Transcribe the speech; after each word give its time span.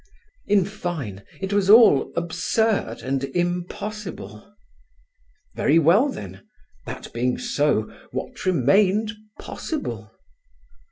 In 0.47 0.65
fine, 0.65 1.21
it 1.41 1.53
was 1.53 1.69
all 1.69 2.11
absurd 2.15 3.03
and 3.03 3.23
impossible. 3.23 4.51
Very 5.53 5.77
well, 5.77 6.09
then, 6.09 6.41
that 6.87 7.13
being 7.13 7.37
so, 7.37 7.83
what 8.09 8.43
remained 8.43 9.11
possible? 9.37 10.11